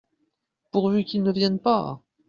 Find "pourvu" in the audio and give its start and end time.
0.71-1.03